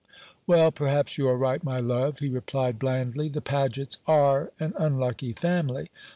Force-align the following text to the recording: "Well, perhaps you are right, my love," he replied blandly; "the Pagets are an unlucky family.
"Well, 0.47 0.71
perhaps 0.71 1.19
you 1.19 1.27
are 1.27 1.37
right, 1.37 1.63
my 1.63 1.79
love," 1.79 2.17
he 2.21 2.27
replied 2.29 2.79
blandly; 2.79 3.29
"the 3.29 3.39
Pagets 3.39 3.99
are 4.07 4.51
an 4.59 4.73
unlucky 4.77 5.33
family. 5.33 5.89